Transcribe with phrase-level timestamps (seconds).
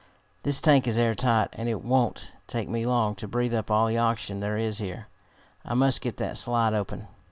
[0.41, 3.99] This tank is airtight, and it won't take me long to breath up all the
[3.99, 5.09] oxygen there is here.
[5.63, 7.05] I must get that slide open."